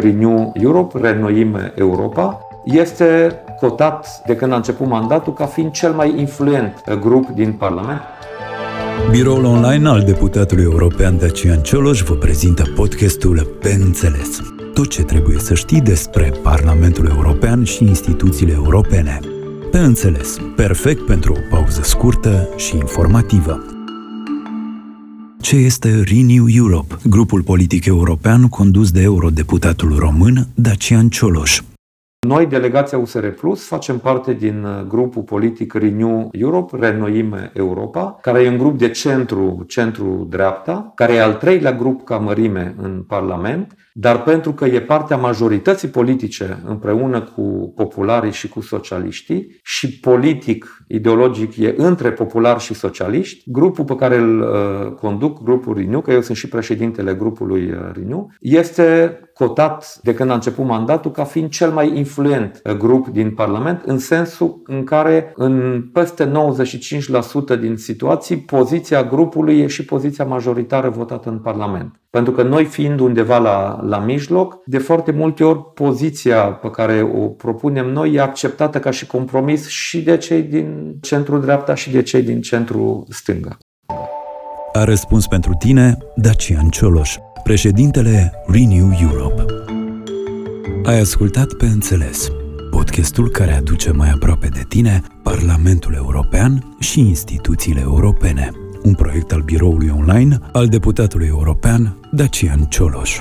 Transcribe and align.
Renew 0.00 0.52
Europe, 0.54 0.98
Renoim 1.00 1.56
Europa, 1.74 2.40
este 2.64 3.34
cotat 3.60 4.22
de 4.26 4.36
când 4.36 4.52
a 4.52 4.56
început 4.56 4.86
mandatul 4.86 5.32
ca 5.32 5.46
fiind 5.46 5.70
cel 5.70 5.92
mai 5.92 6.14
influent 6.18 6.94
grup 7.00 7.28
din 7.28 7.52
Parlament. 7.52 8.00
Biroul 9.10 9.44
online 9.44 9.88
al 9.88 10.02
deputatului 10.02 10.64
european 10.64 11.18
Dacian 11.18 11.60
Cioloș 11.60 12.02
vă 12.02 12.14
prezintă 12.14 12.62
podcastul 12.74 13.58
Pe 13.60 13.78
Înțeles. 13.84 14.40
Tot 14.74 14.88
ce 14.88 15.02
trebuie 15.02 15.38
să 15.38 15.54
știi 15.54 15.80
despre 15.80 16.32
Parlamentul 16.42 17.08
European 17.16 17.64
și 17.64 17.84
instituțiile 17.84 18.52
europene. 18.52 19.18
Pe 19.70 19.78
Înțeles. 19.78 20.36
Perfect 20.56 21.06
pentru 21.06 21.32
o 21.32 21.56
pauză 21.56 21.80
scurtă 21.82 22.48
și 22.56 22.76
informativă. 22.76 23.77
Ce 25.40 25.56
este 25.56 26.02
Renew 26.02 26.46
Europe, 26.56 26.98
grupul 27.04 27.42
politic 27.42 27.84
european 27.86 28.48
condus 28.48 28.90
de 28.90 29.00
eurodeputatul 29.00 29.96
român 29.98 30.48
Dacian 30.54 31.08
Cioloș? 31.08 31.60
Noi, 32.28 32.46
delegația 32.46 32.98
USR 32.98 33.26
Plus, 33.26 33.66
facem 33.66 33.98
parte 33.98 34.32
din 34.32 34.64
uh, 34.64 34.84
grupul 34.88 35.22
politic 35.22 35.74
Renew 35.74 36.28
Europe, 36.32 36.76
Renoim 36.80 37.50
Europa, 37.52 38.18
care 38.22 38.42
e 38.42 38.48
un 38.48 38.58
grup 38.58 38.78
de 38.78 38.90
centru, 38.90 39.64
centru-dreapta, 39.68 40.92
care 40.94 41.12
e 41.12 41.22
al 41.22 41.34
treilea 41.34 41.72
grup 41.72 42.04
ca 42.04 42.16
mărime 42.16 42.74
în 42.82 43.02
Parlament, 43.06 43.74
dar 43.92 44.22
pentru 44.22 44.52
că 44.52 44.64
e 44.64 44.80
partea 44.80 45.16
majorității 45.16 45.88
politice 45.88 46.62
împreună 46.66 47.20
cu 47.20 47.72
popularii 47.76 48.32
și 48.32 48.48
cu 48.48 48.60
socialiștii 48.60 49.60
și 49.62 49.98
politic, 49.98 50.84
ideologic, 50.88 51.56
e 51.56 51.74
între 51.76 52.12
populari 52.12 52.60
și 52.60 52.74
socialiști, 52.74 53.50
grupul 53.50 53.84
pe 53.84 53.94
care 53.94 54.16
îl 54.16 54.40
uh, 54.40 54.92
conduc, 54.92 55.42
grupul 55.42 55.74
Renew, 55.74 56.00
că 56.00 56.12
eu 56.12 56.20
sunt 56.20 56.36
și 56.36 56.48
președintele 56.48 57.14
grupului 57.14 57.70
uh, 57.70 57.78
Renew, 57.92 58.30
este 58.40 59.18
cotat 59.38 59.98
de 60.02 60.14
când 60.14 60.30
a 60.30 60.34
început 60.34 60.64
mandatul 60.64 61.10
ca 61.10 61.24
fiind 61.24 61.50
cel 61.50 61.70
mai 61.70 61.96
influent 61.96 62.60
uh, 62.64 62.72
grup 62.72 63.08
din 63.08 63.34
Parlament, 63.34 63.82
în 63.84 63.98
sensul 63.98 64.60
în 64.64 64.84
care 64.84 65.32
în 65.36 65.84
peste 65.92 66.32
95% 67.56 67.60
din 67.60 67.76
situații 67.76 68.36
poziția 68.36 69.02
grupului 69.02 69.58
e 69.58 69.66
și 69.66 69.84
poziția 69.84 70.24
majoritară 70.24 70.88
votată 70.88 71.28
în 71.28 71.38
Parlament. 71.38 72.00
Pentru 72.10 72.32
că 72.32 72.42
noi 72.42 72.64
fiind 72.64 73.00
undeva 73.00 73.38
la, 73.38 73.80
la 73.82 73.98
mijloc, 73.98 74.58
de 74.64 74.78
foarte 74.78 75.12
multe 75.12 75.44
ori 75.44 75.72
poziția 75.74 76.42
pe 76.42 76.70
care 76.70 77.02
o 77.02 77.26
propunem 77.26 77.86
noi 77.86 78.12
e 78.12 78.20
acceptată 78.20 78.78
ca 78.78 78.90
și 78.90 79.06
compromis 79.06 79.68
și 79.68 80.02
de 80.02 80.16
cei 80.16 80.42
din 80.42 80.96
centru-dreapta 81.00 81.74
și 81.74 81.90
de 81.90 82.02
cei 82.02 82.22
din 82.22 82.40
centru-stânga. 82.40 83.58
A 84.72 84.84
răspuns 84.84 85.26
pentru 85.26 85.54
tine 85.58 85.96
Dacian 86.16 86.68
Cioloș, 86.68 87.16
președintele 87.48 88.32
Renew 88.46 88.90
Europe. 89.00 89.44
Ai 90.84 91.00
ascultat 91.00 91.52
pe 91.52 91.66
înțeles 91.66 92.28
podcastul 92.70 93.30
care 93.30 93.52
aduce 93.52 93.90
mai 93.90 94.10
aproape 94.10 94.48
de 94.48 94.64
tine 94.68 95.02
Parlamentul 95.22 95.94
European 95.94 96.76
și 96.78 97.00
instituțiile 97.00 97.80
europene 97.80 98.50
un 98.82 98.94
proiect 98.94 99.32
al 99.32 99.40
biroului 99.40 99.88
online 99.88 100.38
al 100.52 100.66
deputatului 100.66 101.26
european 101.26 101.96
Dacian 102.12 102.64
Cioloș. 102.64 103.18